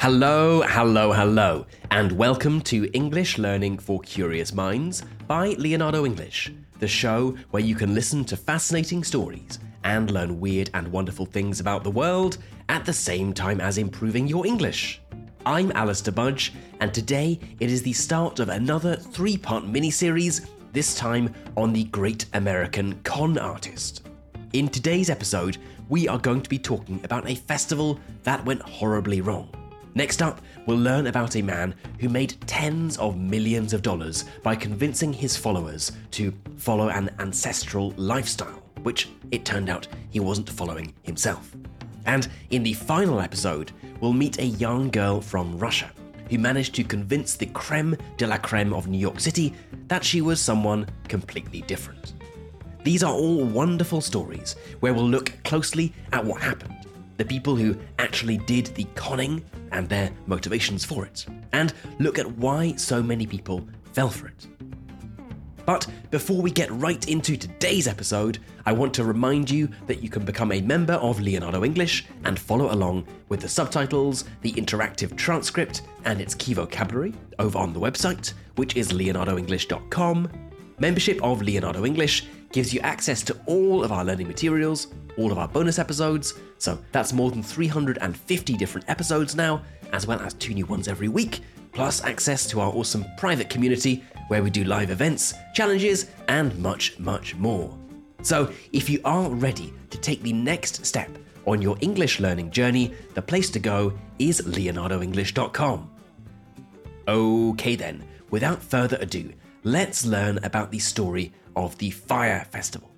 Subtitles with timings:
[0.00, 6.86] Hello, hello, hello, and welcome to English Learning for Curious Minds by Leonardo English, the
[6.86, 11.82] show where you can listen to fascinating stories and learn weird and wonderful things about
[11.82, 12.38] the world
[12.68, 15.02] at the same time as improving your English.
[15.44, 20.46] I'm Alistair Budge, and today it is the start of another three part mini series,
[20.72, 24.06] this time on the great American con artist.
[24.52, 29.22] In today's episode, we are going to be talking about a festival that went horribly
[29.22, 29.50] wrong.
[29.94, 34.54] Next up, we'll learn about a man who made tens of millions of dollars by
[34.54, 40.94] convincing his followers to follow an ancestral lifestyle, which it turned out he wasn't following
[41.02, 41.54] himself.
[42.06, 45.90] And in the final episode, we'll meet a young girl from Russia
[46.30, 49.54] who managed to convince the creme de la creme of New York City
[49.88, 52.14] that she was someone completely different.
[52.84, 56.74] These are all wonderful stories where we'll look closely at what happened
[57.18, 62.30] the people who actually did the conning and their motivations for it, and look at
[62.38, 64.46] why so many people fell for it.
[65.68, 70.08] But before we get right into today's episode, I want to remind you that you
[70.08, 75.14] can become a member of Leonardo English and follow along with the subtitles, the interactive
[75.14, 80.47] transcript, and its key vocabulary over on the website, which is leonardoenglish.com.
[80.78, 85.38] Membership of Leonardo English gives you access to all of our learning materials, all of
[85.38, 89.60] our bonus episodes, so that's more than 350 different episodes now,
[89.92, 91.40] as well as two new ones every week,
[91.72, 96.98] plus access to our awesome private community where we do live events, challenges, and much,
[96.98, 97.76] much more.
[98.22, 101.10] So, if you are ready to take the next step
[101.46, 105.90] on your English learning journey, the place to go is leonardoenglish.com.
[107.08, 109.32] Okay, then, without further ado,
[109.72, 112.90] let's learn about the story of the Fyre Festival.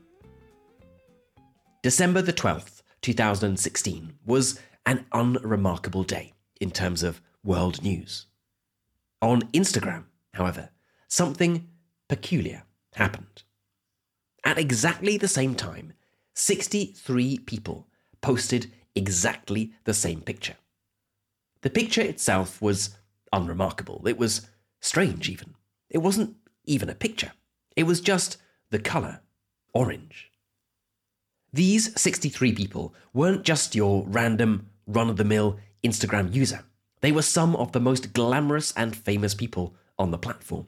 [1.83, 8.27] December the 12th, 2016, was an unremarkable day in terms of world news.
[9.21, 10.71] On Instagram, however,
[11.09, 11.67] something
[12.09, 12.63] peculiar
[12.95, 13.43] happened.
[14.45, 15.93] At exactly the same time,
[16.35, 17.89] 63 people
[18.21, 20.57] posted exactly the same picture.
[21.63, 22.91] The picture itself was
[23.33, 24.07] unremarkable.
[24.07, 24.47] It was
[24.81, 25.55] strange, even.
[25.91, 27.33] It wasn't even a picture,
[27.77, 28.37] it was just
[28.71, 29.21] the colour
[29.73, 30.31] orange.
[31.53, 36.65] These 63 people weren't just your random, run of the mill Instagram user.
[37.01, 40.67] They were some of the most glamorous and famous people on the platform.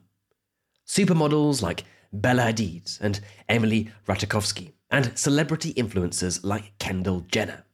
[0.86, 7.64] Supermodels like Bella Hadid and Emily Ratajkowski, and celebrity influencers like Kendall Jenner.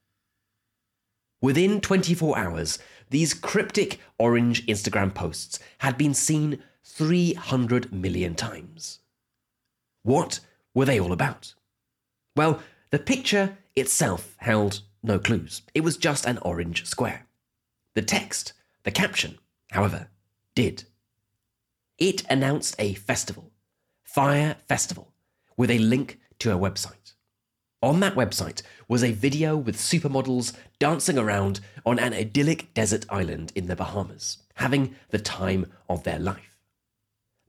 [1.40, 2.78] Within 24 hours,
[3.10, 9.00] these cryptic orange Instagram posts had been seen 300 million times.
[10.02, 10.40] What
[10.74, 11.54] were they all about?
[12.36, 15.62] Well, the picture itself held no clues.
[15.74, 17.26] It was just an orange square.
[17.94, 18.52] The text,
[18.84, 19.38] the caption,
[19.70, 20.08] however,
[20.54, 20.84] did.
[21.98, 23.50] It announced a festival,
[24.04, 25.12] Fyre Festival,
[25.56, 27.14] with a link to a website.
[27.82, 33.52] On that website was a video with supermodels dancing around on an idyllic desert island
[33.54, 36.47] in the Bahamas, having the time of their life.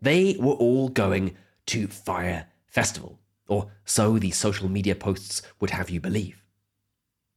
[0.01, 1.35] They were all going
[1.67, 6.43] to Fyre Festival, or so the social media posts would have you believe.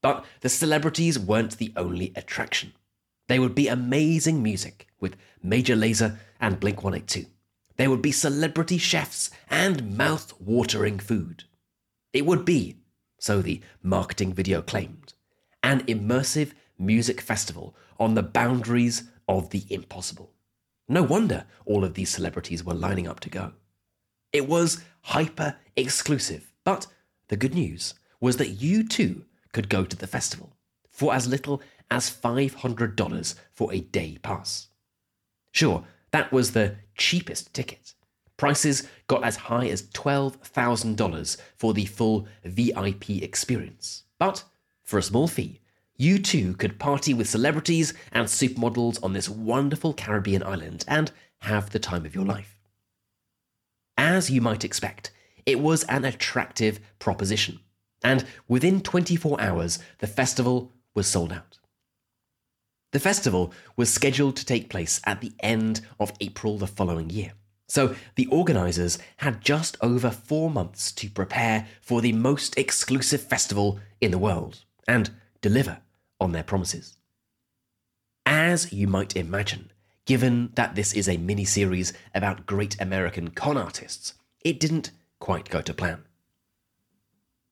[0.00, 2.72] But the celebrities weren't the only attraction.
[3.28, 7.26] There would be amazing music with Major Lazer and Blink 182.
[7.76, 11.44] There would be celebrity chefs and mouth watering food.
[12.12, 12.76] It would be,
[13.18, 15.14] so the marketing video claimed,
[15.62, 20.32] an immersive music festival on the boundaries of the impossible.
[20.92, 23.52] No wonder all of these celebrities were lining up to go.
[24.30, 26.52] It was hyper exclusive.
[26.64, 26.86] But
[27.28, 30.54] the good news was that you too could go to the festival
[30.90, 34.68] for as little as $500 for a day pass.
[35.50, 37.94] Sure, that was the cheapest ticket.
[38.36, 44.02] Prices got as high as $12,000 for the full VIP experience.
[44.18, 44.44] But
[44.82, 45.61] for a small fee,
[45.96, 51.12] you too could party with celebrities and supermodels on this wonderful Caribbean island and
[51.42, 52.56] have the time of your life.
[53.96, 55.10] As you might expect,
[55.44, 57.60] it was an attractive proposition,
[58.02, 61.58] and within 24 hours, the festival was sold out.
[62.92, 67.32] The festival was scheduled to take place at the end of April the following year.
[67.68, 73.80] So the organisers had just over four months to prepare for the most exclusive festival
[74.00, 75.10] in the world and
[75.42, 75.82] deliver
[76.18, 76.96] on their promises.
[78.24, 79.70] As you might imagine,
[80.06, 85.50] given that this is a mini series about great American con artists, it didn't quite
[85.50, 86.04] go to plan.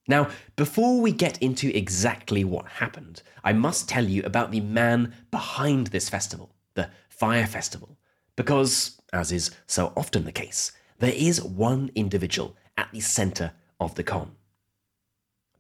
[0.09, 5.15] Now, before we get into exactly what happened, I must tell you about the man
[5.31, 7.97] behind this festival, the Fyre Festival,
[8.35, 13.95] because, as is so often the case, there is one individual at the centre of
[13.95, 14.33] the con.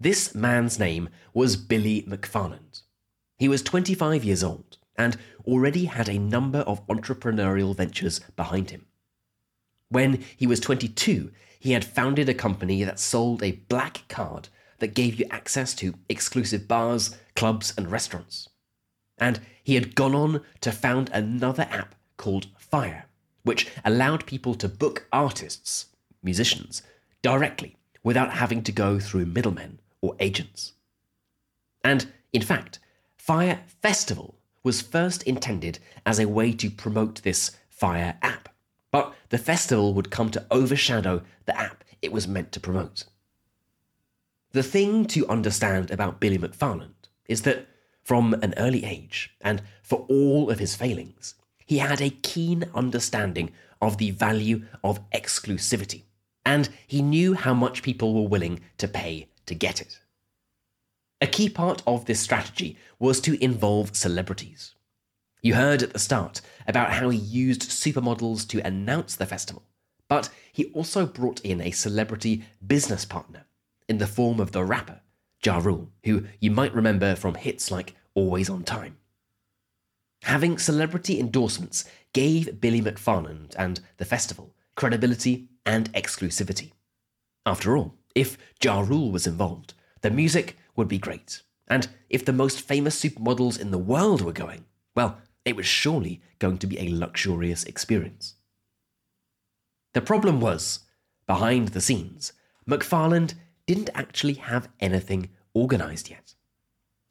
[0.03, 2.81] This man's name was Billy McFarland.
[3.37, 8.87] He was 25 years old and already had a number of entrepreneurial ventures behind him.
[9.91, 14.49] When he was 22, he had founded a company that sold a black card
[14.79, 18.49] that gave you access to exclusive bars, clubs, and restaurants.
[19.19, 23.05] And he had gone on to found another app called Fyre,
[23.43, 25.89] which allowed people to book artists,
[26.23, 26.83] musicians,
[27.21, 30.73] directly without having to go through middlemen or agents.
[31.85, 32.79] And in fact,
[33.17, 38.49] Fyre Festival was first intended as a way to promote this Fyre app,
[38.91, 43.05] but the festival would come to overshadow the app it was meant to promote.
[44.53, 47.69] The thing to understand about Billy McFarland is that
[48.03, 53.53] from an early age, and for all of his failings, he had a keen understanding
[53.81, 56.03] of the value of exclusivity,
[56.45, 59.99] and he knew how much people were willing to pay to get it.
[61.21, 64.77] A key part of this strategy was to involve celebrities.
[65.43, 69.65] You heard at the start about how he used supermodels to announce the festival,
[70.09, 73.45] but he also brought in a celebrity business partner
[73.89, 75.01] in the form of the rapper
[75.45, 78.99] Ja Rule, who you might remember from hits like Always on Time.
[80.23, 86.71] Having celebrity endorsements gave Billy McFarland and the festival credibility and exclusivity.
[87.45, 91.43] After all, if Ja Rule was involved, the music would be great.
[91.69, 94.65] And if the most famous supermodels in the world were going,
[94.95, 98.35] well, it was surely going to be a luxurious experience.
[99.93, 100.81] The problem was,
[101.27, 102.33] behind the scenes,
[102.69, 103.35] McFarland
[103.67, 106.35] didn't actually have anything organised yet.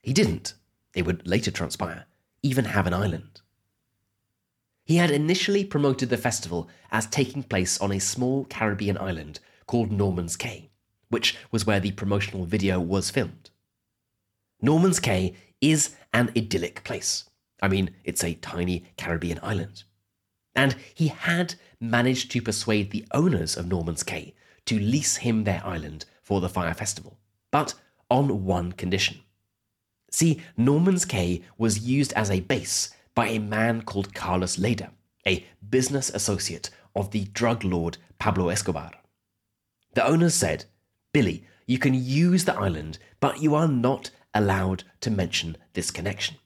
[0.02, 0.54] He didn't,
[0.94, 2.06] it would later transpire,
[2.42, 3.42] even have an island.
[4.84, 9.92] He had initially promoted the festival as taking place on a small Caribbean island called
[9.92, 10.72] Norman's Cay,
[11.10, 13.50] which was where the promotional video was filmed.
[14.62, 17.26] Norman's Cay is an idyllic place.
[17.62, 19.84] I mean, it's a tiny Caribbean island.
[20.56, 24.34] And he had managed to persuade the owners of Norman's Cay
[24.66, 27.18] to lease him their island for the Fyre Festival,
[27.52, 27.74] but
[28.10, 29.22] on one condition.
[30.12, 34.90] See, Norman's Cay was used as a base by a man called Carlos Lehder,
[35.28, 38.92] a business associate of the drug lord Pablo Escobar.
[39.94, 40.66] The owners said,
[41.12, 46.38] Billy, you can use the island, but you are not allowed to mention this connection.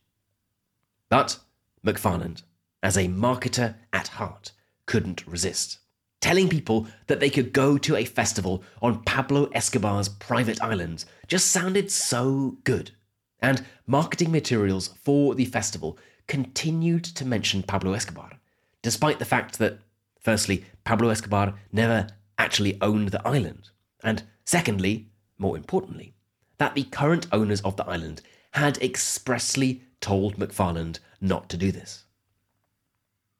[1.09, 1.39] But
[1.85, 2.43] McFarland,
[2.81, 4.51] as a marketer at heart,
[4.85, 5.79] couldn't resist.
[6.21, 11.51] Telling people that they could go to a festival on Pablo Escobar's private island just
[11.51, 12.91] sounded so good.
[13.41, 18.31] And marketing materials for the festival continued to mention Pablo Escobar,
[18.81, 19.79] despite the fact that,
[20.17, 22.07] firstly, Pablo Escobar never
[22.37, 23.69] actually owned the island,
[24.03, 26.13] and secondly, more importantly,
[26.57, 28.21] that the current owners of the island
[28.51, 32.03] had expressly told McFarland not to do this.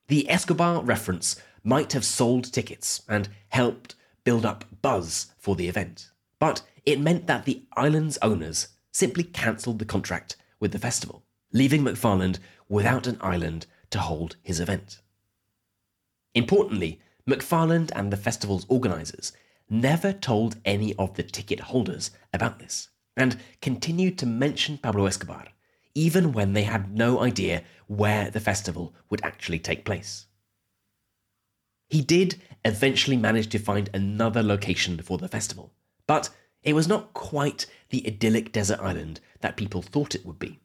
[0.07, 6.09] The Escobar reference might have sold tickets and helped build up buzz for the event,
[6.39, 11.83] but it meant that the island's owners simply cancelled the contract with the festival, leaving
[11.83, 14.99] McFarland without an island to hold his event.
[16.33, 19.31] Importantly, McFarland and the festival's organisers
[19.73, 25.47] never told any of the ticket holders about this and continued to mention Pablo Escobar,
[25.95, 30.27] even when they had no idea where the festival would actually take place.
[31.89, 35.73] He did eventually manage to find another location for the festival,
[36.07, 36.29] but
[36.63, 40.59] it was not quite the idyllic desert island that people thought it would be.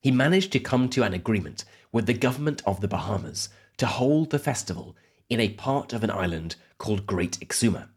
[0.00, 4.30] He managed to come to an agreement with the government of the Bahamas to hold
[4.30, 4.96] the festival
[5.28, 7.88] in a part of an island called Great Exuma.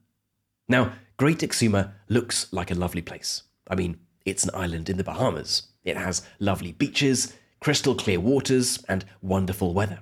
[0.68, 3.44] Now, Great Exuma looks like a lovely place.
[3.68, 5.64] I mean, it's an island in the Bahamas.
[5.84, 10.00] It has lovely beaches, crystal clear waters, and wonderful weather.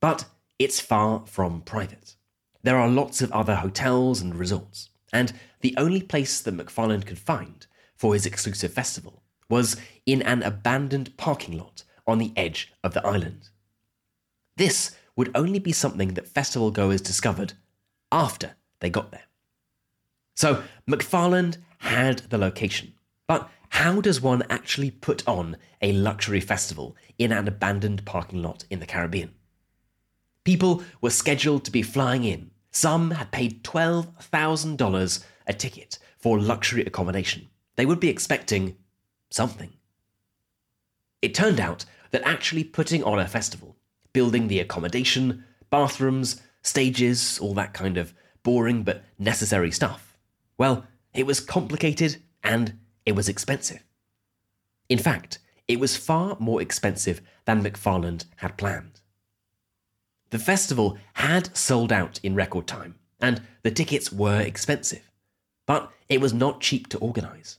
[0.00, 0.26] But
[0.58, 2.16] it's far from private.
[2.62, 7.18] There are lots of other hotels and resorts, and the only place that McFarland could
[7.18, 12.94] find for his exclusive festival was in an abandoned parking lot on the edge of
[12.94, 13.50] the island.
[14.56, 17.54] This would only be something that festival goers discovered
[18.12, 19.24] after they got there.
[20.34, 22.92] So McFarland had the location.
[23.26, 28.64] But how does one actually put on a luxury festival in an abandoned parking lot
[28.70, 29.34] in the Caribbean?
[30.44, 32.50] People were scheduled to be flying in.
[32.70, 38.76] Some had paid $12,000 a ticket for luxury accommodation, they would be expecting
[39.30, 39.72] something.
[41.22, 43.75] It turned out that actually putting on a festival,
[44.16, 50.16] building the accommodation, bathrooms, stages, all that kind of boring but necessary stuff,
[50.56, 53.84] well, it was complicated and it was expensive.
[54.88, 59.00] In fact, it was far more expensive than McFarland had planned.
[60.30, 65.10] The festival had sold out in record time, and the tickets were expensive,
[65.66, 67.58] but it was not cheap to organise.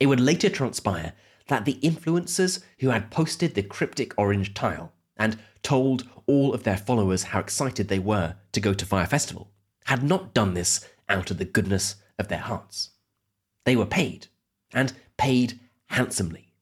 [0.00, 1.12] It would later transpire
[1.46, 6.76] that the influencers who had posted the cryptic orange tile and told all of their
[6.76, 9.50] followers how excited they were to go to Fyre Festival
[9.86, 12.90] had not done this out of the goodness of their hearts.
[13.64, 14.28] They were paid,
[14.72, 16.52] and paid handsomely.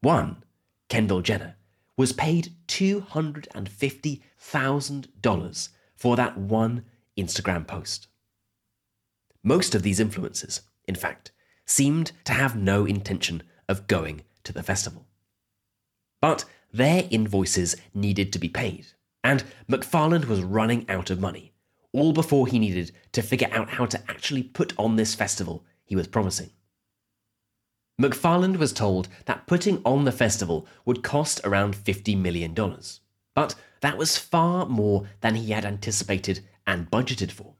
[0.00, 0.42] One,
[0.88, 1.54] Kendall Jenner,
[1.96, 6.84] was paid $250,000 for that one
[7.16, 8.06] Instagram post.
[9.42, 11.32] Most of these influencers, in fact,
[11.66, 15.06] seemed to have no intention of going to the festival.
[16.20, 18.86] But their invoices needed to be paid,
[19.24, 21.52] and McFarland was running out of money,
[21.92, 25.96] all before he needed to figure out how to actually put on this festival he
[25.96, 26.50] was promising.
[28.00, 32.54] McFarland was told that putting on the festival would cost around $50 million,
[33.34, 37.54] but that was far more than he had anticipated and budgeted for.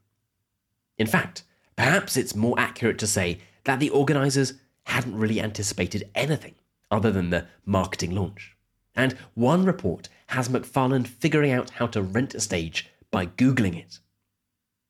[0.97, 1.43] In fact,
[1.75, 6.55] perhaps it's more accurate to say that the organisers hadn't really anticipated anything
[6.89, 8.55] other than the marketing launch.
[8.99, 13.99] And one report has McFarland figuring out how to rent a stage by Googling it.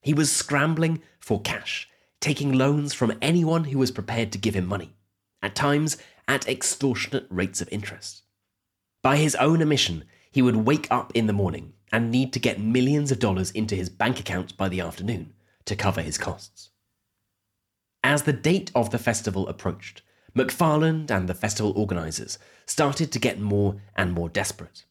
[0.02, 1.88] He was scrambling for cash,
[2.20, 4.96] taking loans from anyone who was prepared to give him money
[5.44, 5.96] at times
[6.28, 8.24] at extortionate rates of interest.
[9.04, 12.60] By his own admission, he would wake up in the morning and need to get
[12.60, 15.34] millions of dollars into his bank account by the afternoon
[15.66, 16.72] to cover his costs.
[18.04, 20.02] As the date of the festival approached,
[20.36, 24.86] McFarland and the festival organisers started to get more and more desperate.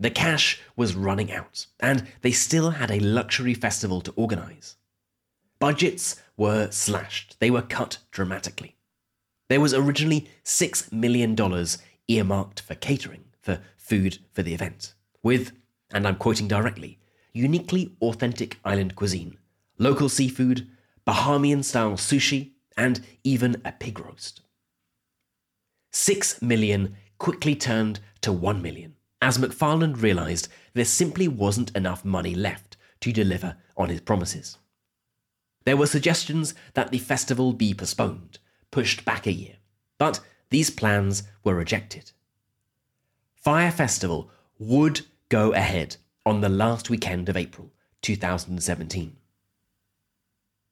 [0.00, 4.76] The cash was running out, and they still had a luxury festival to organise.
[5.58, 8.76] Budgets were slashed, they were cut dramatically.
[9.48, 11.36] There was originally $6 million
[12.06, 15.52] earmarked for catering, for food for the event, with,
[15.90, 16.98] and I'm quoting directly,
[17.32, 19.36] uniquely authentic island cuisine,
[19.78, 20.68] local seafood,
[21.06, 24.42] Bahamian style sushi, and even a pig roast.
[25.90, 32.34] Six million quickly turned to one million as McFarland realised there simply wasn't enough money
[32.34, 34.58] left to deliver on his promises.
[35.64, 38.38] There were suggestions that the festival be postponed,
[38.70, 39.56] pushed back a year,
[39.98, 42.12] but these plans were rejected.
[43.34, 49.16] Fyre Festival would go ahead on the last weekend of April 2017.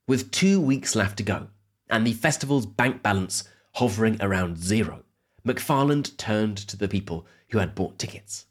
[0.07, 1.49] With two weeks left to go,
[1.89, 3.45] and the festival's bank balance
[3.75, 5.03] hovering around zero,
[5.47, 8.47] McFarland turned to the people who had bought tickets.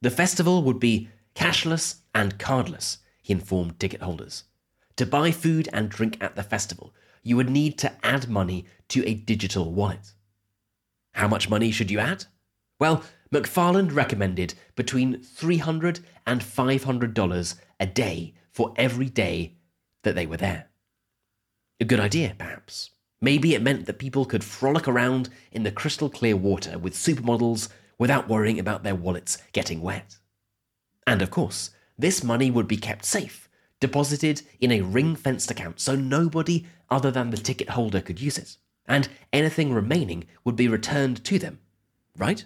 [0.00, 4.44] The festival would be cashless and cardless, he informed ticket holders.
[4.96, 9.04] To buy food and drink at the festival, you would need to add money to
[9.06, 10.12] a digital wallet.
[11.12, 12.26] How much money should you add?
[12.78, 19.54] Well, McFarland recommended between $300 and $500 a day for every day
[20.04, 20.68] that they were there.
[21.80, 22.90] A good idea, perhaps.
[23.26, 27.68] Maybe it meant that people could frolic around in the crystal clear water with supermodels
[27.98, 30.18] without worrying about their wallets getting wet.
[31.08, 33.48] And of course, this money would be kept safe
[33.80, 38.38] deposited in a ring fenced account so nobody other than the ticket holder could use
[38.38, 41.58] it, and anything remaining would be returned to them,
[42.16, 42.44] right?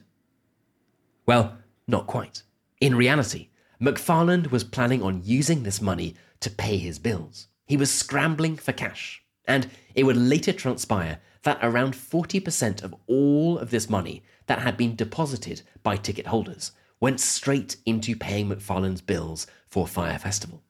[1.26, 1.58] Well,
[1.88, 2.42] not quite.
[2.80, 3.50] In reality,
[3.82, 7.48] McFarland was planning on using this money to pay his bills.
[7.66, 13.58] He was scrambling for cash, and it would later transpire that around 40% of all
[13.58, 19.00] of this money that had been deposited by ticket holders went straight into paying McFarland's
[19.00, 20.62] bills for Fyre Festival.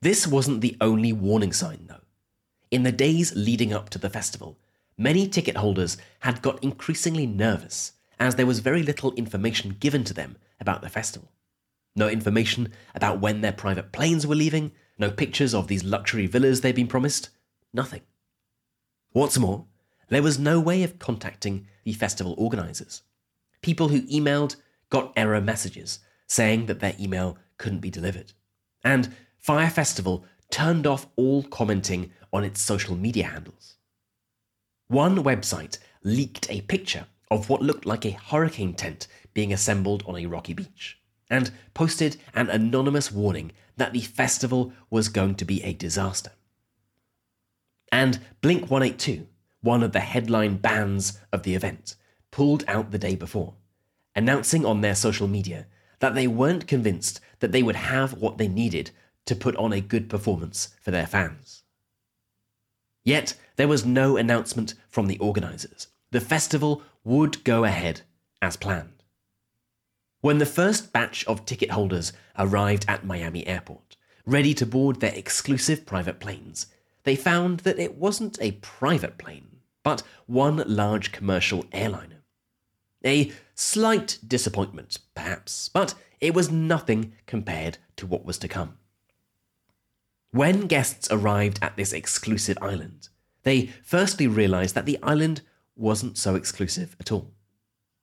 [0.00, 2.06] This wasn't the only warning sign, though.
[2.70, 4.58] In the days leading up to the festival,
[4.96, 10.14] many ticket holders had got increasingly nervous as there was very little information given to
[10.14, 11.30] them about the festival.
[11.94, 16.60] No information about when their private planes were leaving, no pictures of these luxury villas
[16.60, 17.30] they'd been promised,
[17.72, 18.02] nothing.
[19.12, 19.66] What's more,
[20.08, 23.02] there was no way of contacting the festival organisers.
[23.62, 24.56] People who emailed
[24.90, 28.32] got error messages saying that their email couldn't be delivered.
[28.82, 33.76] And Fyre Festival turned off all commenting on its social media handles.
[34.88, 40.16] One website leaked a picture of what looked like a hurricane tent being assembled on
[40.16, 40.98] a rocky beach
[41.34, 46.30] and posted an anonymous warning that the festival was going to be a disaster.
[47.90, 49.26] And Blink 182,
[49.60, 51.96] one of the headline bands of the event,
[52.30, 53.54] pulled out the day before,
[54.14, 55.66] announcing on their social media
[55.98, 58.92] that they weren't convinced that they would have what they needed
[59.26, 61.64] to put on a good performance for their fans.
[63.04, 65.88] Yet, there was no announcement from the organisers.
[66.12, 68.02] The festival would go ahead
[68.40, 68.93] as planned.
[70.24, 75.12] When the first batch of ticket holders arrived at Miami Airport, ready to board their
[75.12, 76.68] exclusive private planes,
[77.02, 82.22] they found that it wasn't a private plane, but one large commercial airliner.
[83.04, 88.78] A slight disappointment, perhaps, but it was nothing compared to what was to come.
[90.30, 93.10] When guests arrived at this exclusive island,
[93.42, 95.42] they firstly realised that the island
[95.76, 97.34] wasn't so exclusive at all.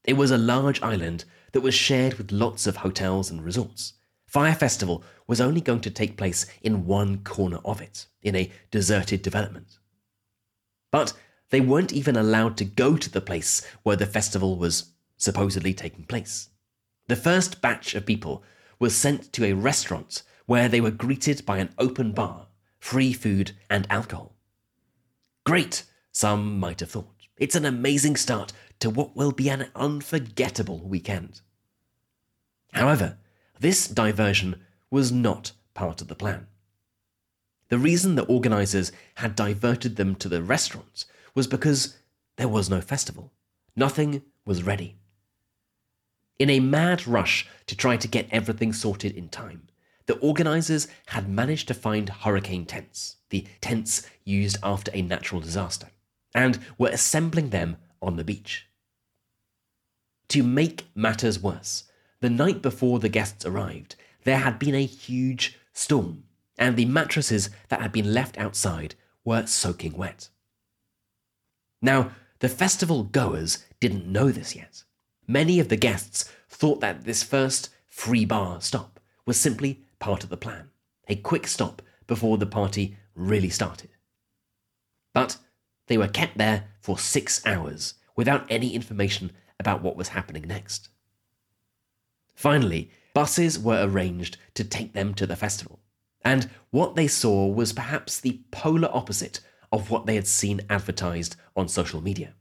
[0.03, 3.93] It was a large island that was shared with lots of hotels and resorts.
[4.25, 8.51] Fyre Festival was only going to take place in one corner of it, in a
[8.71, 9.77] deserted development.
[10.91, 11.13] But
[11.49, 16.05] they weren't even allowed to go to the place where the festival was supposedly taking
[16.05, 16.49] place.
[17.07, 18.43] The first batch of people
[18.79, 22.47] was sent to a restaurant where they were greeted by an open bar,
[22.79, 24.33] free food, and alcohol.
[25.45, 27.27] Great, some might have thought.
[27.37, 31.41] It's an amazing start to what will be an unforgettable weekend.
[32.73, 33.17] However,
[33.59, 36.47] this diversion was not part of the plan.
[37.69, 41.97] The reason the organisers had diverted them to the restaurants was because
[42.35, 43.31] there was no festival.
[43.75, 44.97] Nothing was ready.
[46.37, 49.67] In a mad rush to try to get everything sorted in time,
[50.07, 55.87] the organisers had managed to find hurricane tents, the tents used after a natural disaster,
[56.33, 58.67] and were assembling them on the beach.
[60.31, 61.83] To make matters worse,
[62.21, 66.23] the night before the guests arrived, there had been a huge storm,
[66.57, 68.95] and the mattresses that had been left outside
[69.25, 70.29] were soaking wet.
[71.81, 74.83] Now, the festival goers didn't know this yet.
[75.27, 80.29] Many of the guests thought that this first free bar stop was simply part of
[80.29, 80.69] the plan,
[81.09, 83.89] a quick stop before the party really started.
[85.13, 85.35] But
[85.87, 90.89] they were kept there for six hours without any information about what was happening next.
[92.35, 95.79] Finally, buses were arranged to take them to the festival,
[96.25, 99.39] and what they saw was perhaps the polar opposite
[99.71, 102.33] of what they had seen advertised on social media.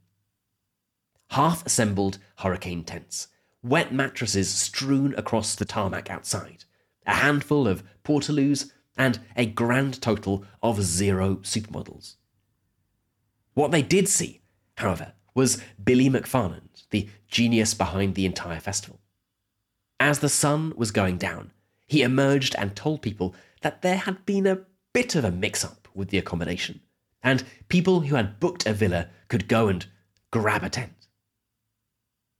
[1.29, 3.27] Half assembled hurricane tents,
[3.61, 6.65] wet mattresses strewn across the tarmac outside,
[7.05, 12.15] a handful of portaloos, and a grand total of zero supermodels.
[13.53, 14.41] What they did see,
[14.77, 18.99] however, was Billy McFarland, the genius behind the entire festival.
[19.99, 21.51] As the sun was going down,
[21.87, 24.61] he emerged and told people that there had been a
[24.93, 26.81] bit of a mix up with the accommodation,
[27.21, 29.85] and people who had booked a villa could go and
[30.31, 31.07] grab a tent.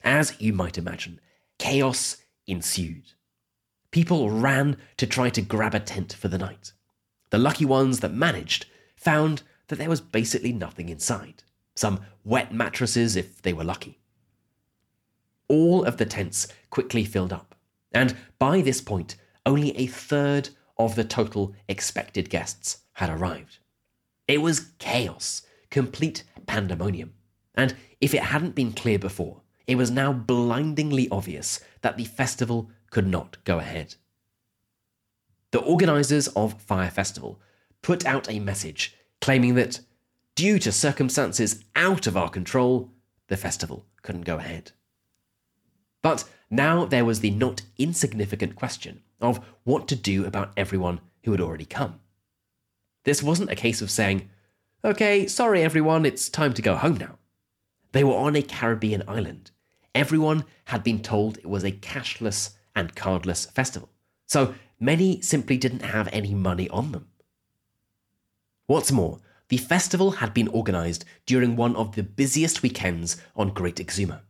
[0.04, 1.20] As you might imagine,
[1.60, 3.14] chaos ensued.
[3.92, 6.72] People ran to try to grab a tent for the night.
[7.30, 11.44] The lucky ones that managed found that there was basically nothing inside.
[11.76, 14.00] Some wet mattresses if they were lucky.
[15.48, 17.56] All of the tents quickly filled up,
[17.92, 23.60] and by this point, only a third of the total expected guests had arrived.
[24.28, 27.14] It was chaos, complete pandemonium,
[27.56, 32.70] and if it hadn't been clear before, it was now blindingly obvious that the festival
[32.90, 33.96] could not go ahead.
[35.52, 37.42] The organisers of Fyre Festival
[37.82, 39.82] put out a message claiming that,
[40.42, 42.90] due to circumstances out of our control,
[43.28, 44.72] the festival couldn't go ahead.
[46.02, 51.32] But now there was the not insignificant question of what to do about everyone who
[51.32, 52.00] had already come.
[53.04, 54.32] This wasn't a case of saying,
[54.84, 57.20] okay, sorry everyone, it's time to go home now.
[57.92, 59.52] They were on a Caribbean island.
[59.94, 63.90] Everyone had been told it was a cashless and cardless festival.
[64.26, 67.10] So many simply didn't have any money on them.
[68.66, 69.20] What's more,
[69.52, 74.22] the festival had been organised during one of the busiest weekends on Great Exuma.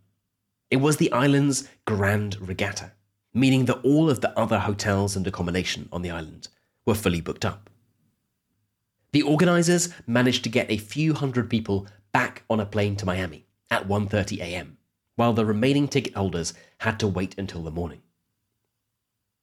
[0.72, 2.94] It was the island's Grand Regatta,
[3.32, 6.48] meaning that all of the other hotels and accommodation on the island
[6.88, 7.70] were fully booked up.
[9.12, 13.46] The organisers managed to get a few hundred people back on a plane to Miami
[13.70, 14.80] at 1:30 a.m.,
[15.18, 18.02] while the remaining ticket holders had to wait until the morning.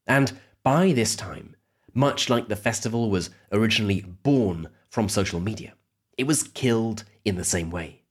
[0.08, 1.54] And by this time,
[1.94, 5.74] much like the festival was originally born from social media,
[6.16, 8.02] it was killed in the same way.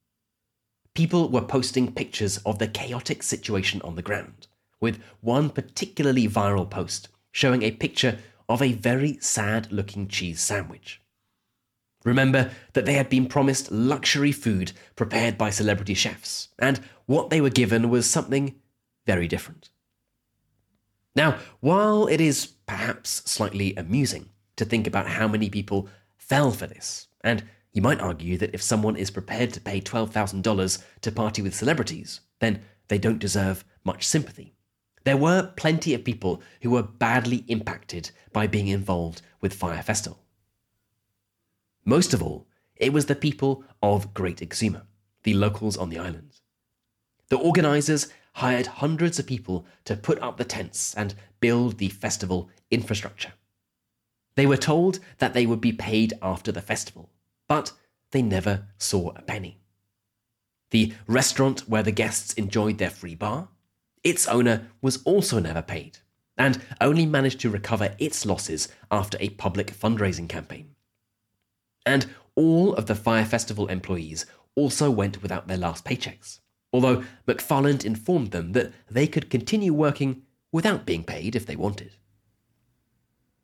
[0.94, 4.48] People were posting pictures of the chaotic situation on the ground,
[4.80, 8.18] with one particularly viral post showing a picture
[8.50, 11.02] of a very sad looking cheese sandwich.
[12.04, 17.42] Remember that they had been promised luxury food prepared by celebrity chefs, and what they
[17.42, 18.56] were given was something
[19.06, 19.70] very different.
[21.16, 25.90] Now, while it is perhaps slightly amusing to think about how many people
[26.28, 30.84] fell for this, and you might argue that if someone is prepared to pay $12,000
[31.02, 34.54] to party with celebrities, then they don't deserve much sympathy.
[35.04, 40.20] There were plenty of people who were badly impacted by being involved with Fyre Festival.
[41.86, 44.84] Most of all, it was the people of Great Exuma,
[45.24, 46.42] the locals on the island.
[47.30, 52.50] The organisers hired hundreds of people to put up the tents and build the festival
[52.70, 53.34] infrastructure.
[54.38, 57.10] They were told that they would be paid after the festival,
[57.50, 57.74] but
[58.12, 59.60] they never saw a penny.
[60.72, 63.50] The restaurant where the guests enjoyed their free bar,
[64.02, 65.98] its owner was also never paid
[66.38, 70.76] and only managed to recover its losses after a public fundraising campaign
[71.88, 76.40] and all of the Fyre Festival employees also went without their last paychecks,
[76.74, 81.96] although McFarland informed them that they could continue working without being paid if they wanted.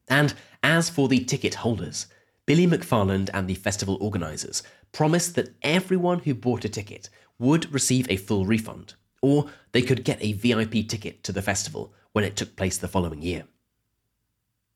[0.07, 2.07] And as for the ticket holders,
[2.45, 8.09] Billy McFarland and the festival organisers promised that everyone who bought a ticket would receive
[8.09, 12.35] a full refund, or they could get a VIP ticket to the festival when it
[12.35, 13.45] took place the following year.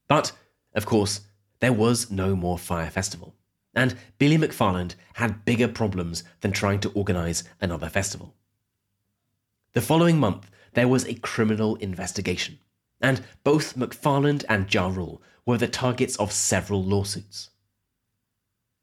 [0.07, 0.31] But,
[0.73, 1.21] of course,
[1.59, 3.35] there was no more Fyre Festival
[3.77, 8.33] and Billy McFarland had bigger problems than trying to organise another festival.
[9.73, 12.57] The following month, there was a criminal investigation,
[13.01, 17.49] and both McFarland and Ja Rule were the targets of several lawsuits.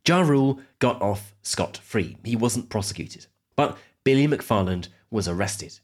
[0.06, 5.78] Ja Rule got off scot free, he wasn't prosecuted, but Billy McFarland was arrested.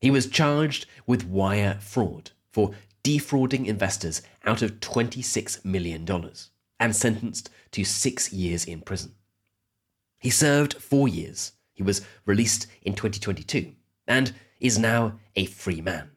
[0.00, 6.06] He was charged with wire fraud for defrauding investors out of $26 million
[6.78, 9.14] and sentenced to six years in prison.
[10.18, 11.52] He served four years.
[11.72, 13.72] He was released in 2022
[14.06, 16.10] and is now a free man.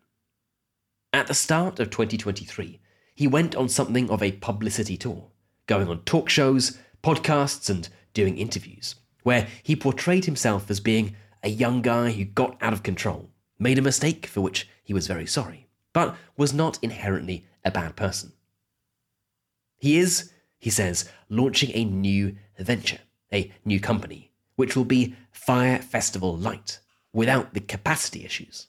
[1.15, 2.82] At the start of 2023,
[3.15, 5.32] he went on something of a publicity tour,
[5.65, 11.47] going on talk shows, podcasts, and doing interviews, where he portrayed himself as being a
[11.47, 15.25] young guy who got out of control, made a mistake for which he was very
[15.25, 18.34] sorry, but was not inherently a bad person.
[19.78, 22.99] He is he says, launching a new venture,
[23.32, 26.80] a new company, which will be Fyre Festival Light,
[27.13, 28.67] without the capacity issues.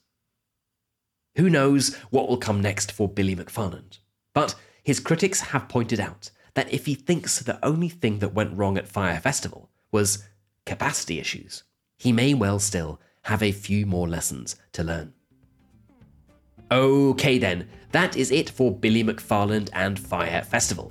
[1.37, 3.99] Who knows what will come next for Billy McFarland?
[4.33, 8.57] But his critics have pointed out that if he thinks the only thing that went
[8.57, 10.25] wrong at Fyre Festival was
[10.65, 11.65] capacity issues,
[11.99, 15.13] he may well still have a few more lessons to learn.
[16.71, 20.91] Okay, then, that is it for Billy McFarland and Fyre Festival.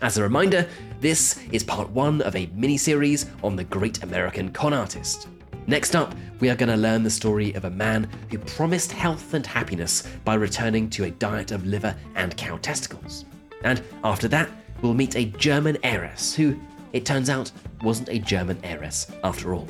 [0.00, 0.66] As a reminder,
[1.00, 5.28] this is part one of a mini series on the great American con artist.
[5.66, 9.32] Next up, we are going to learn the story of a man who promised health
[9.32, 13.24] and happiness by returning to a diet of liver and cow testicles.
[13.62, 16.58] And after that, we'll meet a German heiress who,
[16.92, 19.68] it turns out, wasn't a German heiress after all.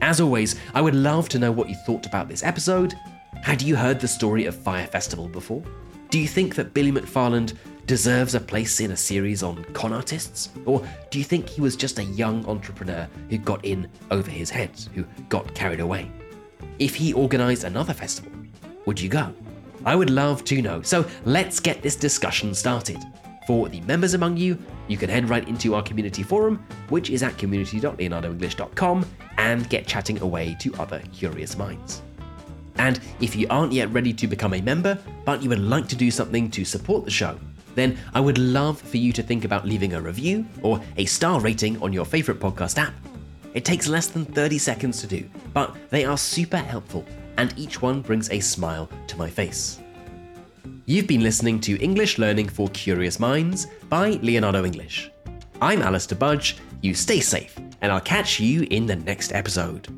[0.00, 2.94] As always, I would love to know what you thought about this episode.
[3.42, 5.62] Had you heard the story of Fyre Festival before?
[6.08, 7.54] Do you think that Billy McFarland
[7.86, 10.50] deserves a place in a series on con artists?
[10.64, 14.50] Or do you think he was just a young entrepreneur who got in over his
[14.50, 16.10] head, who got carried away?
[16.78, 18.32] If he organised another festival,
[18.84, 19.32] would you go?
[19.84, 22.98] I would love to know, so let's get this discussion started.
[23.46, 27.22] For the members among you, you can head right into our community forum, which is
[27.22, 29.06] at community.leonardoenglish.com,
[29.38, 32.02] and get chatting away to other curious minds.
[32.78, 35.96] And if you aren't yet ready to become a member, but you would like to
[35.96, 37.38] do something to support the show,
[37.76, 41.40] then I would love for you to think about leaving a review or a star
[41.40, 42.94] rating on your favourite podcast app.
[43.54, 47.04] It takes less than 30 seconds to do, but they are super helpful,
[47.36, 49.78] and each one brings a smile to my face.
[50.86, 55.10] You've been listening to English Learning for Curious Minds by Leonardo English.
[55.60, 59.88] I'm Alistair Budge, you stay safe, and I'll catch you in the next episode.